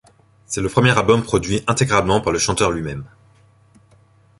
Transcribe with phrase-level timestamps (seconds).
[0.47, 3.05] C'est le premier album produit intégralement par le chanteur lui-même.